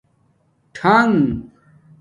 [0.75, 1.11] ٹھݣ